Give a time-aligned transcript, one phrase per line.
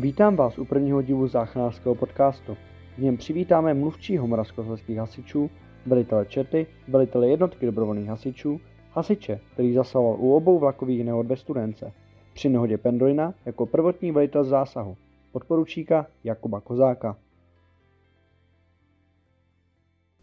[0.00, 2.56] Vítám vás u prvního dílu záchranářského podcastu.
[2.96, 5.50] V něm přivítáme mluvčího moravskoslezských hasičů,
[5.86, 11.92] velitele Čety, velitele jednotky dobrovolných hasičů, hasiče, který zasahoval u obou vlakových nehod ve Studence,
[12.34, 14.96] při nehodě Pendolina jako prvotní velitel zásahu,
[15.32, 17.16] podporučíka Jakuba Kozáka.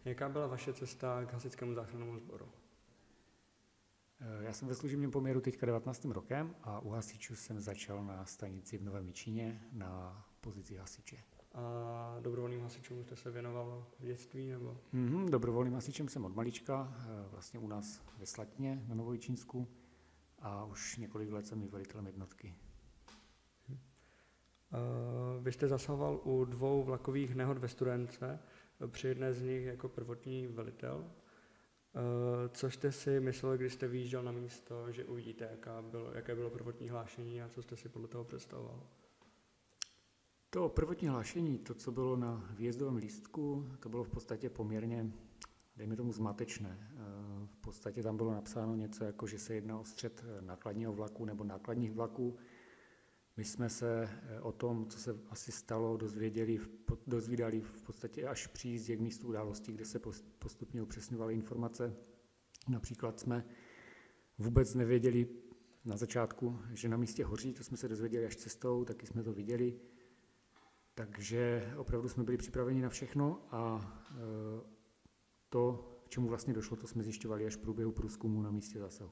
[0.05, 2.46] Jaká byla vaše cesta k hasickému záchrannému sboru?
[4.54, 6.06] Já jsem ve služebním poměru teďka 19.
[6.06, 11.18] rokem a u hasičů jsem začal na stanici v Novém Jičíně na pozici hasiče.
[11.54, 14.50] A dobrovolným hasičům jste se věnoval v dětství?
[14.50, 14.78] Nebo?
[14.94, 19.68] Mm-hmm, dobrovolným hasičem jsem od malička, eh, vlastně u nás ve Slatině na Novojičínsku
[20.39, 22.56] a už několik let jsem i velitelem jednotky.
[23.70, 28.39] Uh, vy jste zasahoval u dvou vlakových nehod ve Studence,
[28.88, 31.11] při jedné z nich jako prvotní velitel.
[31.96, 36.36] Eh, co jste si myslel, když jste vyjížděl na místo, že uvidíte, jaká bylo, jaké
[36.36, 38.83] bylo prvotní hlášení a co jste si podle toho představoval?
[40.49, 45.11] To prvotní hlášení, to, co bylo na výjezdovém lístku, to bylo v podstatě poměrně,
[45.75, 46.91] dejme tomu, zmatečné.
[46.91, 46.97] Eh,
[47.47, 51.44] v podstatě tam bylo napsáno něco jako, že se jedná o střed nákladního vlaku nebo
[51.44, 52.38] nákladních vlaků.
[53.38, 56.59] My jsme se eh, o tom, co se asi stalo, dozvěděli,
[57.08, 60.00] dozvídali v podstatě až při jízdě k místu události, kde se
[60.39, 61.95] postupně upřesňovaly informace.
[62.70, 63.45] Například jsme
[64.38, 65.28] vůbec nevěděli
[65.86, 69.34] na začátku, že na místě hoří, to jsme se dozvěděli až cestou, taky jsme to
[69.34, 69.80] viděli.
[70.95, 74.16] Takže opravdu jsme byli připraveni na všechno a eh,
[75.50, 79.11] to, k čemu vlastně došlo, to jsme zjišťovali až v průběhu průzkumu na místě zásahu.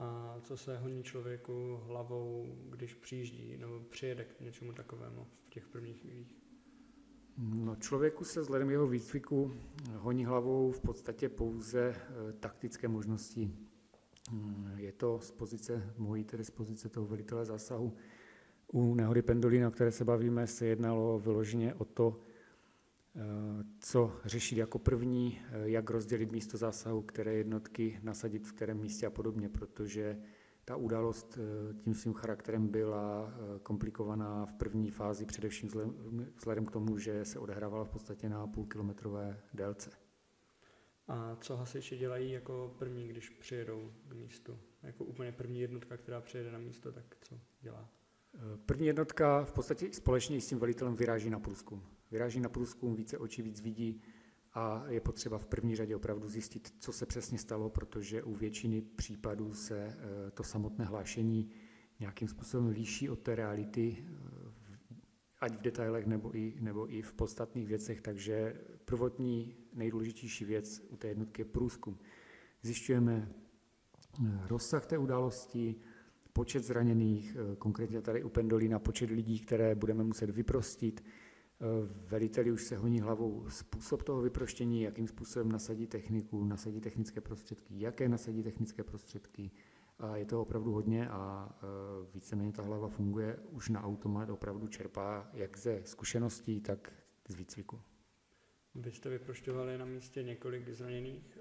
[0.00, 5.68] A co se honí člověku hlavou, když přijíždí nebo přijede k něčemu takovému v těch
[5.68, 6.36] prvních chvílích?
[7.38, 9.52] No, člověku se vzhledem jeho výcviku
[9.96, 13.50] honí hlavou v podstatě pouze e, taktické možnosti.
[14.32, 17.96] Mm, je to z pozice, mojí tedy z pozice toho velitele zásahu.
[18.72, 22.29] U nehody Pendolina, o které se bavíme, se jednalo vyloženě o to, Eh,
[23.80, 29.06] co řešit jako první, eh, jak rozdělit místo zásahu, které jednotky nasadit v kterém místě
[29.06, 30.20] a podobně, protože
[30.64, 35.70] ta událost eh, tím svým charakterem byla komplikovaná v první fázi, především
[36.36, 39.90] vzhledem k tomu, že se odehrávala v podstatě na půlkilometrové délce.
[41.08, 44.58] A co hasiči dělají jako první, když přijedou k místu?
[44.82, 47.99] Jako úplně první jednotka, která přijede na místo, tak co dělá?
[48.66, 53.18] První jednotka v podstatě společně s tím velitelem vyráží na průzkum vyráží na průzkum, více
[53.18, 54.02] očí víc vidí
[54.52, 58.82] a je potřeba v první řadě opravdu zjistit, co se přesně stalo, protože u většiny
[58.82, 61.50] případů se eh, to samotné hlášení
[62.00, 64.78] nějakým způsobem líší od té reality, eh,
[65.40, 70.96] ať v detailech nebo i, nebo i v podstatných věcech, takže prvotní nejdůležitější věc u
[70.96, 71.98] té jednotky je průzkum.
[72.62, 73.28] Zjišťujeme
[74.26, 75.76] eh, rozsah té události,
[76.32, 81.02] počet zraněných, konkrétně tady u Pendolina počet lidí, které budeme muset vyprostit,
[82.06, 87.80] Veliteli už se honí hlavou způsob toho vyproštění, jakým způsobem nasadí techniku, nasadí technické prostředky,
[87.80, 89.50] jaké nasadí technické prostředky.
[89.98, 91.66] A je to opravdu hodně a e,
[92.14, 96.92] víceméně ta hlava funguje už na automat, opravdu čerpá jak ze zkušeností, tak
[97.28, 97.80] z výcviku.
[98.74, 101.38] Vy jste vyprošťovali na místě několik zraněných.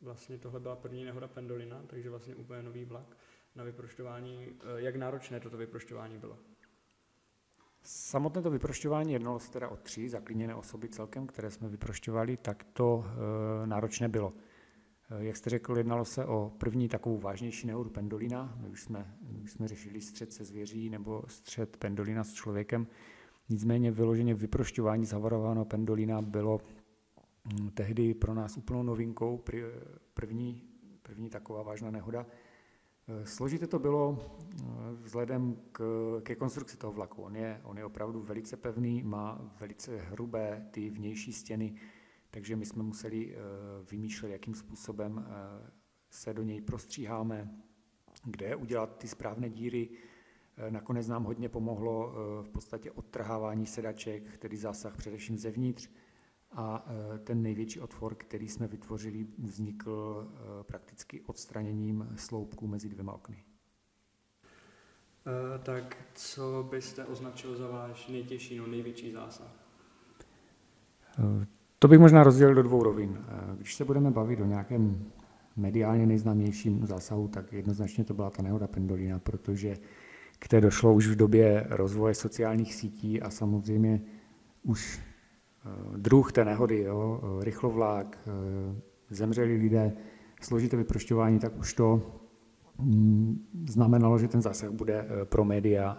[0.00, 3.16] Vlastně tohle byla první nehoda Pendolina, takže vlastně úplně nový vlak
[3.56, 4.44] na vyprošťování.
[4.44, 6.38] E, jak náročné toto vyprošťování bylo?
[7.82, 12.64] Samotné to vyprošťování jednalo se teda o tři zaklíněné osoby celkem, které jsme vyprošťovali, tak
[12.64, 13.04] to
[13.62, 14.32] e, náročné bylo.
[15.10, 18.54] E, jak jste řekl, jednalo se o první takovou vážnější nehodu pendolina.
[18.60, 22.86] My už jsme, už jsme řešili střed se zvěří nebo střed pendolina s člověkem.
[23.48, 26.60] Nicméně vyloženě vyprošťování zavarovaného pendolina bylo
[27.44, 29.44] hm, tehdy pro nás úplnou novinkou,
[30.14, 30.62] první,
[31.02, 32.26] první taková vážná nehoda.
[33.08, 34.64] Eh, složité to bylo eh,
[35.02, 35.80] vzhledem k,
[36.22, 37.22] ke konstrukci toho vlaku.
[37.22, 41.74] On je, on je opravdu velice pevný, má velice hrubé ty vnější stěny,
[42.30, 43.38] takže my jsme museli eh,
[43.90, 45.26] vymýšlet, jakým způsobem
[46.10, 47.50] se do něj prostříháme,
[48.24, 49.88] kde udělat ty správné díry.
[50.70, 55.90] Nakonec nám hodně pomohlo v podstatě odtrhávání sedaček, tedy zásah především zevnitř,
[56.52, 63.12] a e, ten největší otvor, který jsme vytvořili, vznikl e, prakticky odstraněním sloupků mezi dvěma
[63.12, 63.36] okny.
[65.26, 69.66] E, tak co byste označil za váš nejtěžší, no největší zásah?
[71.78, 73.24] To bych možná rozdělil do dvou rovin.
[73.56, 75.12] Když se budeme bavit o nějakém
[75.56, 79.76] mediálně nejznámějším zásahu, tak jednoznačně to byla ta nehoda Pendolina, protože
[80.38, 84.02] k té došlo už v době rozvoje sociálních sítí a samozřejmě
[84.62, 85.00] už
[85.96, 88.80] druh té nehody, jo, eh, rychlovlák, eh,
[89.10, 89.92] zemřeli lidé,
[90.42, 92.02] složité vyprošťování, tak už to
[92.78, 95.98] mm, znamenalo, že ten zásah bude pro média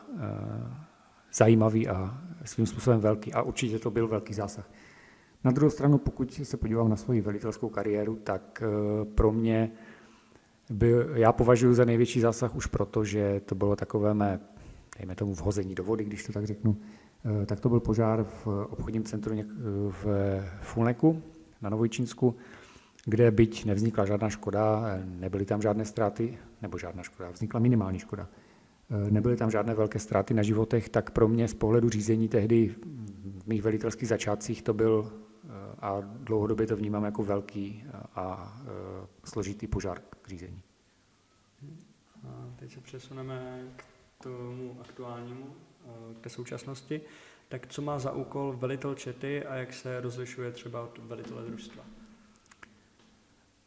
[1.34, 3.34] zajímavý a svým způsobem velký.
[3.34, 4.70] A určitě to byl velký zásah.
[5.44, 8.64] Na druhou stranu, pokud se podívám na svoji velitelskou kariéru, tak
[9.16, 9.72] pro mě
[10.70, 14.40] byl, já považuji za největší zásah už proto, že to bylo takové mé,
[15.00, 17.07] dejme tomu, vhození do vody, když to tak řeknu, eh,
[17.46, 19.36] tak to byl požár v obchodním centru
[19.90, 20.06] v
[20.62, 21.22] Fulneku
[21.62, 22.36] na Novojčínsku,
[23.06, 28.28] kde byť nevznikla žádná škoda, nebyly tam žádné ztráty, nebo žádná škoda, vznikla minimální škoda,
[28.28, 32.76] eh, nebyly tam žádné velké ztráty na životech, tak pro mě z pohledu řízení tehdy
[33.40, 35.12] v mých velitelských začátcích to byl
[35.80, 37.84] a dlouhodobě to vnímám jako velký
[38.16, 38.58] a
[39.24, 40.62] složitý požár k řízení.
[42.28, 43.84] A teď se přesuneme k
[44.24, 45.46] tomu aktuálnímu,
[46.20, 47.02] k té současnosti.
[47.50, 51.84] Tak co má za úkol velitel čety a jak se rozlišuje třeba od velitele družstva?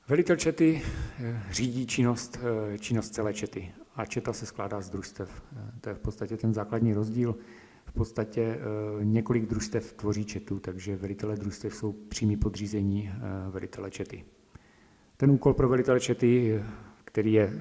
[0.09, 0.83] Velitel čety
[1.19, 2.39] eh, řídí činnost,
[2.75, 5.43] eh, činnost celé čety a četa se skládá z družstev.
[5.53, 7.35] Eh, to je v podstatě ten základní rozdíl
[7.91, 13.91] v podstatě eh, několik družstev tvoří četu, takže velitelé družstev jsou přímý podřízení eh, velitele
[13.91, 14.25] čety.
[15.17, 16.63] Ten úkol pro velitele čety,
[17.05, 17.61] který je eh,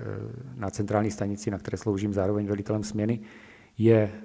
[0.56, 3.20] na centrální stanici, na které sloužím zároveň velitelem směny,
[3.80, 4.22] je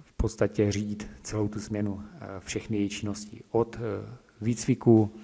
[0.00, 2.02] v podstatě řídit celou tu směnu,
[2.38, 3.42] všechny její činnosti.
[3.50, 3.78] Od
[4.40, 5.14] výcviku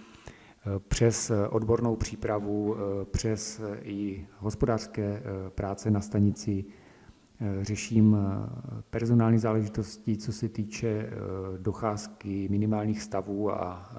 [0.88, 2.76] přes odbornou přípravu,
[3.10, 5.22] přes i hospodářské
[5.54, 6.64] práce na stanici,
[7.40, 11.12] Eh, řeším eh, personální záležitosti, co se týče eh,
[11.58, 13.90] docházky, minimálních stavů a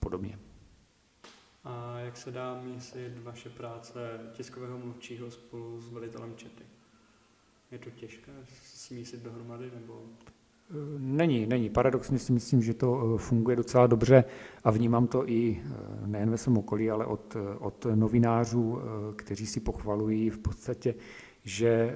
[0.00, 0.38] podobně.
[1.64, 6.64] A jak se dá mísit vaše práce tiskového mluvčího spolu s velitelem čety?
[7.74, 8.32] Je to těžké
[8.62, 10.02] smísit dohromady nebo?
[10.98, 11.70] Není, není.
[11.70, 14.24] Paradoxně si myslím, že to funguje docela dobře
[14.64, 15.62] a vnímám to i
[16.06, 18.78] nejen ve svém okolí, ale od, od novinářů,
[19.16, 20.94] kteří si pochvalují v podstatě,
[21.44, 21.94] že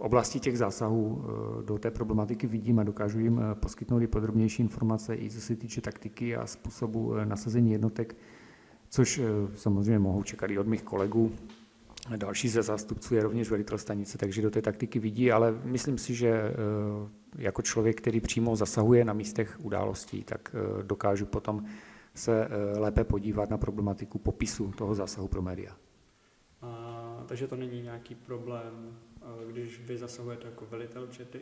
[0.00, 4.62] oblasti těch zásahů eh, do té problematiky vidím a dokážu jim eh, poskytnout i podrobnější
[4.62, 8.16] informace, i co se týče taktiky a způsobu eh, nasazení jednotek,
[8.88, 9.20] což
[9.54, 11.32] samozřejmě mohou čekat i od mých kolegů.
[12.16, 16.14] Další ze zástupců je rovněž velitel stanice, takže do té taktiky vidí, ale myslím si,
[16.14, 16.54] že
[17.38, 21.64] jako člověk, který přímo zasahuje na místech událostí, tak dokážu potom
[22.14, 25.76] se lépe podívat na problematiku popisu toho zásahu pro média.
[26.62, 28.96] A, takže to není nějaký problém
[29.46, 31.40] když vy zasahujete jako velitel čety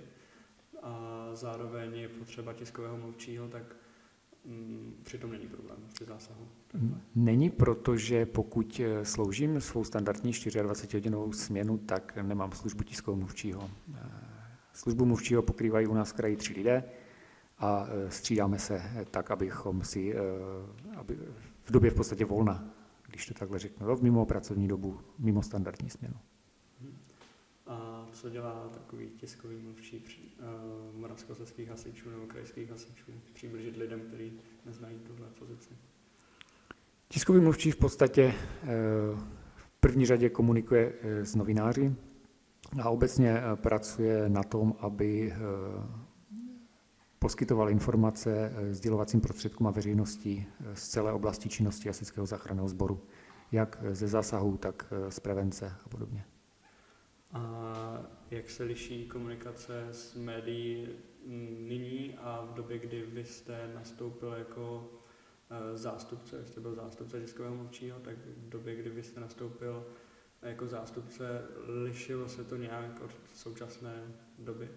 [0.82, 3.62] a zároveň je potřeba tiskového mluvčího, tak
[5.02, 6.48] přitom není problém při zásahu.
[7.14, 13.70] Není, protože pokud eh, sloužím svou standardní 24-hodinovou směnu, tak nemám službu tiskového mluvčího.
[13.94, 14.10] Eh,
[14.72, 16.84] službu mluvčího pokrývají u nás kraji tři lidé
[17.58, 20.14] a eh, střídáme se tak, abychom si
[20.96, 21.18] aby
[21.62, 22.64] v době v podstatě volna,
[23.08, 26.14] když to takhle řeknu, mimo pracovní dobu, mimo standardní směnu
[28.20, 30.04] co dělá takový tiskový mluvčí
[30.40, 34.32] uh, moravskoslezských hasičů nebo krajských hasičů, přiblížit lidem, kteří
[34.66, 35.68] neznají tuhle pozici?
[37.08, 38.66] Tiskový mluvčí v podstatě eh,
[39.56, 41.94] v první řadě komunikuje eh, s novináři
[42.82, 45.32] a obecně pracuje na tom, aby
[47.18, 53.00] poskytoval informace sdělovacím prostředkům a veřejnosti z celé oblasti činnosti Hasičského záchranného sboru,
[53.52, 56.24] jak ze zásahu, tak z prevence a podobně.
[57.32, 60.88] A jak se liší komunikace s médií
[61.68, 64.90] nyní a v době, kdy vy jste nastoupil jako
[65.50, 69.86] eh, zástupce, jste byl zástupce tiskového mluvčího, tak v době, kdy vy jste nastoupil
[70.42, 71.42] jako zástupce,
[71.84, 74.02] lišilo se to nějak od současné
[74.38, 74.68] doby?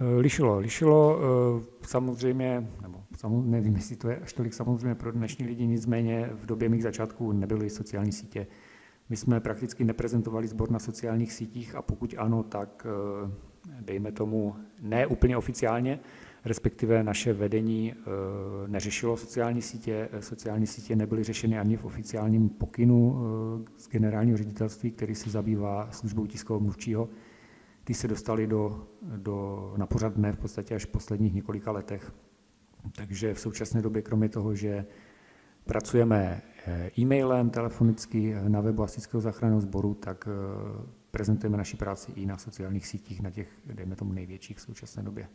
[0.00, 5.12] Eh, lišilo, lišilo eh, samozřejmě, nebo samozřejmě, nevím, jestli to je až tolik samozřejmě pro
[5.12, 8.46] dnešní lidi, nicméně v době mých začátků nebyly sociální sítě,
[9.08, 13.30] my jsme prakticky neprezentovali sbor na sociálních sítích a pokud ano, tak eh,
[13.80, 16.00] dejme tomu ne úplně oficiálně,
[16.44, 18.04] respektive naše vedení eh,
[18.66, 20.08] neřešilo sociální sítě.
[20.20, 25.88] Sociální sítě nebyly řešeny ani v oficiálním pokynu eh, z generálního ředitelství, který se zabývá
[25.90, 27.08] službou tiskového mluvčího.
[27.84, 32.12] Ty se dostali do, do, na pořad dne v podstatě až v posledních několika letech.
[32.96, 34.86] Takže v současné době, kromě toho, že
[35.64, 36.51] pracujeme Eh,
[36.98, 42.38] e-mailem, telefonicky eh, na webu Hasičského záchranného sboru, tak eh, prezentujeme naši práci i na
[42.38, 45.28] sociálních sítích, na těch, dejme tomu, největších v současné době.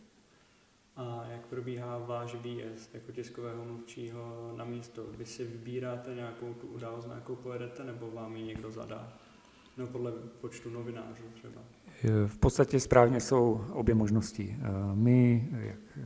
[0.96, 5.06] A jak probíhá váš výjezd jako tiskového mluvčího na místo?
[5.18, 9.14] Vy si vybíráte nějakou tu událost, na jakou pojedete, nebo vám ji někdo zadá?
[9.78, 11.62] No podle počtu novinářů třeba.
[12.28, 14.58] V podstatě správně jsou obě možnosti.
[14.94, 16.00] My, jak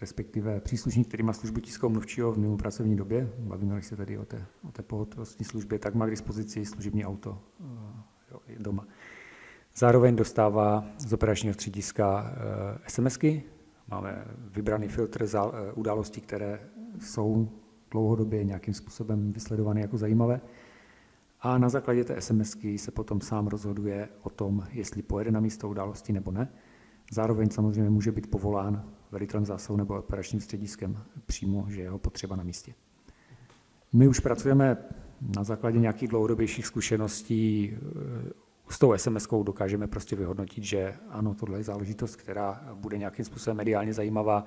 [0.00, 4.24] respektive příslušník, který má službu tiskového mluvčího v mimo pracovní době, bavíme se tady o
[4.24, 7.38] té, o té pohotovostní službě, tak má k dispozici služební auto.
[8.58, 8.86] doma.
[9.76, 12.34] Zároveň dostává z operačního střediska
[12.86, 13.42] SMSky,
[13.88, 15.26] máme vybraný filtr
[15.74, 16.60] událostí, které
[16.98, 17.48] jsou
[17.90, 20.40] dlouhodobě nějakým způsobem vysledované jako zajímavé.
[21.40, 25.68] A na základě té SMSky se potom sám rozhoduje o tom, jestli pojede na místo
[25.68, 26.48] události nebo ne.
[27.12, 32.42] Zároveň samozřejmě může být povolán velitelem zásahu nebo operačním střediskem přímo, že jeho potřeba na
[32.42, 32.74] místě.
[33.92, 34.76] My už pracujeme
[35.36, 38.32] na základě nějakých dlouhodobějších zkušeností eh,
[38.68, 43.56] s tou sms dokážeme prostě vyhodnotit, že ano, tohle je záležitost, která bude nějakým způsobem
[43.56, 44.44] mediálně zajímavá,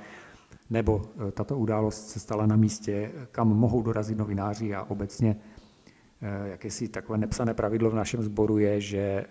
[0.70, 5.36] nebo eh, tato událost se stala na místě, kam mohou dorazit novináři a obecně
[6.22, 9.26] eh, jakési takové nepsané pravidlo v našem sboru je, že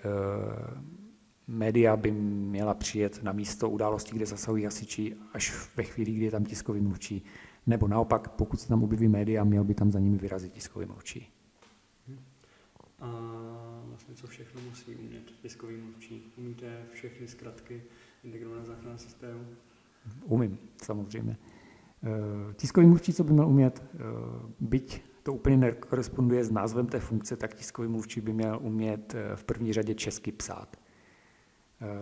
[1.48, 6.30] média by měla přijet na místo události, kde zasahují hasiči, až ve chvíli, kdy je
[6.30, 7.24] tam tiskový mluvčí.
[7.66, 11.28] Nebo naopak, pokud se tam objeví média, měl by tam za nimi vyrazit tiskový mluvčí.
[13.00, 13.10] A
[13.88, 16.32] vlastně co všechno musí umět tiskový mluvčí?
[16.36, 17.82] Umíte všechny zkratky
[18.24, 19.46] integrované záchranné systému?
[20.24, 21.36] Umím, samozřejmě.
[22.02, 23.98] Eh, tiskový mluvčí, co by měl umět, eh,
[24.60, 29.36] byť to úplně nekoresponduje s názvem té funkce, tak tiskový mluvčí by měl umět eh,
[29.36, 30.76] v první řadě česky psát.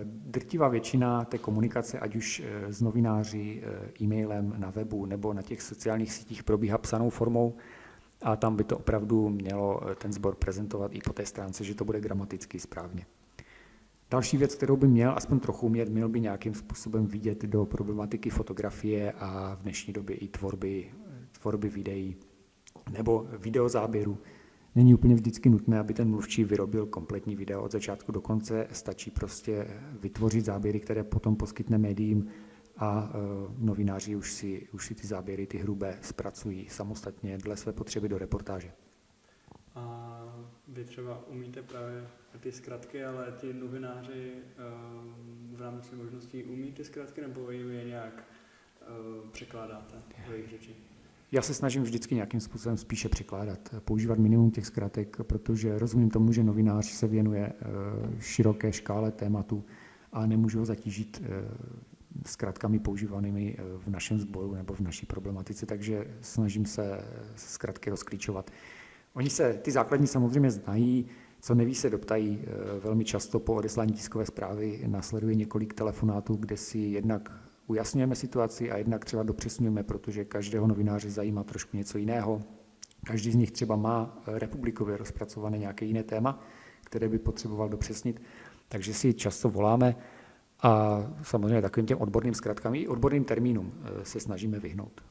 [0.04, 5.42] Drtivá většina té komunikace, ať už eh, s novináři, eh, e-mailem, na webu nebo na
[5.42, 7.56] těch sociálních sítích probíhá psanou formou
[8.22, 11.74] a tam by to opravdu mělo eh, ten sbor prezentovat i po té stránce, že
[11.74, 13.06] to bude gramaticky správně.
[14.10, 18.30] Další věc, kterou by měl aspoň trochu umět, měl by nějakým způsobem vidět do problematiky
[18.30, 20.90] fotografie a v dnešní době i tvorby,
[21.40, 22.16] tvorby videí
[22.90, 24.18] nebo videozáběru,
[24.76, 29.10] Není úplně vždycky nutné, aby ten mluvčí vyrobil kompletní video od začátku do konce, stačí
[29.10, 29.66] prostě
[30.00, 32.28] vytvořit záběry, které potom poskytne médiím
[32.76, 33.18] a e,
[33.58, 38.18] novináři už si, už si ty záběry, ty hrubé, zpracují samostatně dle své potřeby do
[38.18, 38.72] reportáže.
[39.74, 40.22] A
[40.68, 42.06] vy třeba umíte právě
[42.40, 44.42] ty zkratky, ale ti novináři e,
[45.56, 48.24] v rámci možností umí ty zkratky nebo jim je nějak
[48.82, 50.76] e, překládáte do jejich řeči?
[51.32, 56.32] Já se snažím vždycky nějakým způsobem spíše překládat, používat minimum těch zkratek, protože rozumím tomu,
[56.32, 57.62] že novinář se věnuje eh,
[58.20, 59.64] široké škále tématu
[60.12, 61.28] a nemůžu ho zatížit eh,
[62.26, 67.00] zkratkami používanými eh, v našem sboru nebo v naší problematice, takže snažím se
[67.36, 68.50] zkratky rozklíčovat.
[69.14, 71.06] Oni se, ty základní samozřejmě znají,
[71.40, 72.40] co neví, se doptají.
[72.82, 77.32] Velmi často po odeslání tiskové zprávy následuje několik telefonátů, kde si jednak
[77.66, 82.42] ujasňujeme situaci a jednak třeba dopřesňujeme, protože každého novináře zajímá trošku něco jiného.
[83.06, 86.40] Každý z nich třeba má republikově rozpracované nějaké jiné téma,
[86.84, 88.22] které by potřeboval dopřesnit,
[88.68, 89.96] takže si často voláme
[90.62, 95.04] a samozřejmě takovým těm odborným zkratkám i odborným termínům eh, se snažíme vyhnout.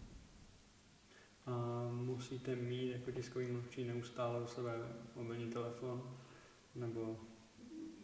[1.46, 4.72] A musíte mít jako tiskový mluvčí neustále u sebe
[5.16, 6.04] mobilní telefon,
[6.76, 7.18] nebo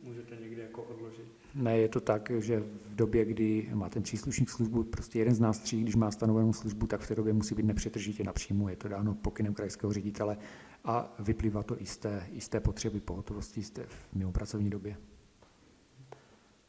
[0.03, 1.25] můžete někdy jako odložit?
[1.55, 5.39] Ne, je to tak, že v době, kdy má ten příslušník službu, prostě jeden z
[5.39, 8.70] nás tří, když má stanovenou službu, tak v té době musí být nepřetržitě na příjmu.
[8.70, 10.38] Je to dáno pokynem krajského ředitele
[10.84, 14.70] a vyplývá to i z té, i z té potřeby pohotovosti z té mimo pracovní
[14.70, 14.98] době.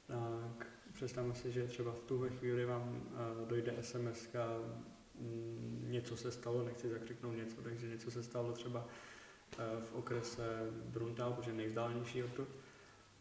[0.07, 4.29] Tak představme si, že třeba v tuhle chvíli vám eh, dojde SMS,
[5.21, 8.89] mm, něco se stalo, nechci zakřiknout něco, takže něco se stalo třeba
[9.59, 12.49] eh, v okrese Bruntal, protože nejvzdálenější odtud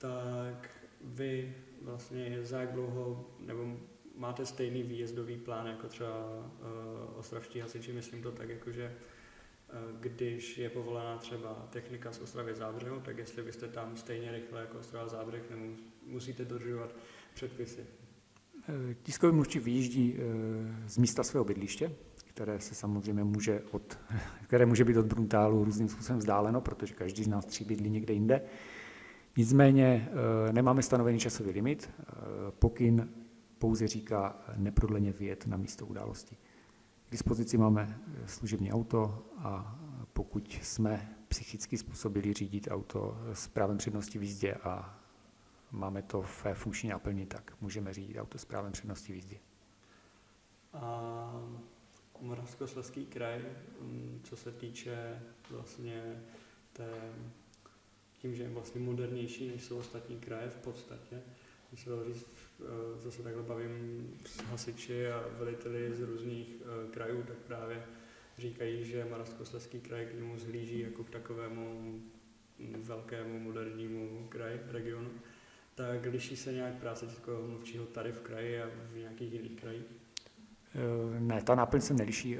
[0.01, 0.69] tak
[1.01, 3.77] vy vlastně za jak dlouho, nebo
[4.15, 8.95] máte stejný výjezdový plán jako třeba uh, ostravští hasiči, myslím to tak, jakože
[9.73, 14.61] uh, když je povolená třeba technika z Ostravy Zábřehu, tak jestli byste tam stejně rychle
[14.61, 15.65] jako Ostrava Zábřeh, nebo
[16.05, 16.95] musíte dodržovat
[17.33, 17.85] předpisy.
[18.69, 20.17] Eh, tiskový mluvčí vyjíždí
[20.87, 21.95] z místa svého bydliště,
[22.27, 23.99] které se samozřejmě může, od,
[24.43, 28.13] které může být od Bruntálu různým způsobem vzdáleno, protože každý z nás tří bydlí někde
[28.13, 28.41] jinde.
[29.37, 30.09] Nicméně
[30.49, 32.03] eh, nemáme stanovený časový limit, eh,
[32.51, 33.09] pokyn
[33.57, 36.37] pouze říká neprodleně vyjet na místo události.
[37.07, 39.79] K dispozici máme eh, služební auto a
[40.13, 44.99] pokud jsme psychicky způsobili řídit auto s právem přednosti v jízdě a
[45.71, 49.37] máme to v funkční náplni, tak můžeme řídit auto s právem přednosti v jízdě.
[50.73, 51.33] A
[52.21, 53.45] Moravskoslezský kraj,
[53.81, 56.23] mm, co se týče vlastně
[56.73, 57.13] té
[58.21, 61.21] tím, že je vlastně modernější, než jsou ostatní kraje v podstatě.
[61.69, 62.27] Když se říct,
[62.59, 62.63] eh,
[63.01, 67.83] zase takhle bavím s hasiči a veliteli z různých eh, krajů, tak právě
[68.37, 71.99] říkají, že Moravskoslezský kraj k němu zhlíží jako k takovému
[72.77, 75.09] velkému modernímu kraji, regionu.
[75.75, 79.85] Tak liší se nějak práce českého mluvčího tady v kraji a v nějakých jiných krajích?
[80.75, 82.37] Eh, ne, ta náplň se neliší.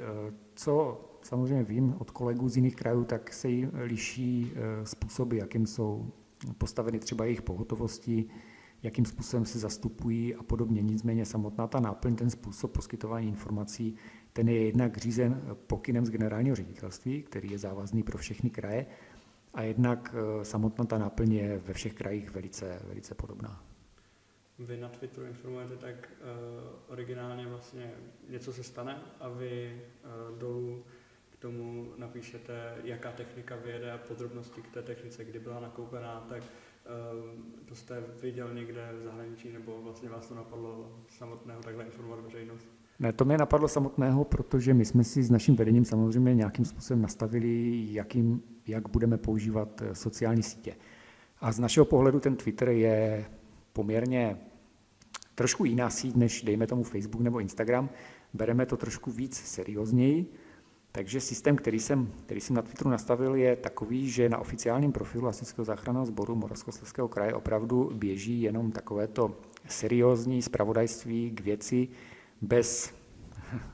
[0.54, 5.66] Co samozřejmě vím od kolegů z jiných krajů, tak se jim liší eh, způsoby, jakým
[5.66, 6.12] jsou
[6.58, 8.24] postaveny třeba jejich pohotovosti,
[8.82, 10.82] jakým způsobem se zastupují a podobně.
[10.82, 13.96] Nicméně samotná ta náplň, ten způsob poskytování informací,
[14.32, 18.86] ten je jednak řízen pokynem z generálního ředitelství, který je závazný pro všechny kraje,
[19.54, 23.64] a jednak eh, samotná ta náplň je ve všech krajích velice, velice podobná.
[24.58, 27.90] Vy na Twitteru informujete tak uh, originálně vlastně
[28.28, 29.82] něco se stane a vy
[30.32, 30.84] uh, dolů
[31.42, 37.66] tomu napíšete, jaká technika vyjede a podrobnosti k té technice, kdy byla nakoupená, tak uh,
[37.66, 42.68] to jste viděl někde v zahraničí nebo vlastně vás to napadlo samotného takhle informovat veřejnost?
[42.98, 47.02] Ne, to mě napadlo samotného, protože my jsme si s naším vedením samozřejmě nějakým způsobem
[47.02, 50.76] nastavili, jakým, jak budeme používat eh, sociální sítě.
[51.40, 53.24] A z našeho pohledu ten Twitter je
[53.72, 54.38] poměrně
[55.34, 57.90] trošku jiná síť, než dejme tomu Facebook nebo Instagram.
[58.34, 60.32] Bereme to trošku víc seriózněji,
[60.92, 65.26] takže systém, který jsem, který jsem na Twitteru nastavil, je takový, že na oficiálním profilu
[65.26, 69.36] Hasičského záchranného sboru Moravskoslezského kraje opravdu běží jenom takovéto
[69.68, 71.88] seriózní zpravodajství k věci,
[72.40, 72.94] bez,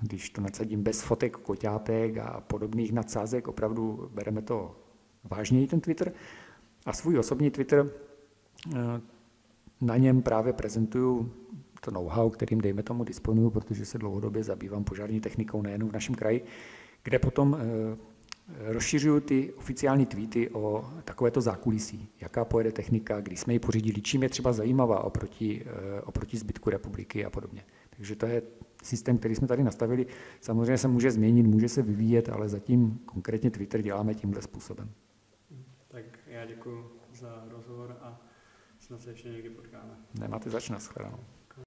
[0.02, 4.76] když to nadsadím, bez fotek koťátek a podobných nadsázek, opravdu bereme to
[5.24, 6.12] vážněji ten Twitter.
[6.86, 7.90] A svůj osobní Twitter,
[8.76, 9.00] eh,
[9.80, 11.32] na něm právě prezentuju
[11.80, 16.14] to know-how, kterým dejme tomu disponuju, protože se dlouhodobě zabývám požární technikou nejen v našem
[16.14, 16.44] kraji,
[17.02, 17.96] kde potom eh,
[18.72, 24.22] rozšiřuju ty oficiální tweety o takovéto zákulisí, jaká pojede technika, kdy jsme ji pořídili, čím
[24.22, 27.64] je třeba zajímavá oproti, eh, oproti zbytku republiky a podobně.
[27.90, 28.42] Takže to je
[28.82, 30.06] systém, který jsme tady nastavili.
[30.40, 34.90] Samozřejmě se může změnit, může se vyvíjet, ale zatím konkrétně Twitter děláme tímhle způsobem.
[35.88, 38.20] Tak já děkuji za rozhovor a
[38.78, 39.96] snad se ještě někdy potkáme.
[40.20, 41.18] Nemáte zač, nashledanou.